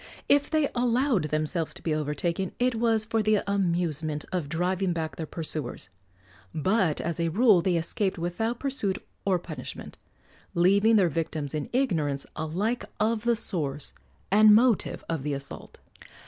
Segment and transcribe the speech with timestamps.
[0.27, 5.15] If they allowed themselves to be overtaken it was for the amusement of driving back
[5.15, 5.89] their pursuers;
[6.55, 9.99] but as a rule they escaped without pursuit or punishment,
[10.55, 13.93] leaving their victims in ignorance alike of the source
[14.31, 15.77] and motive of the assault.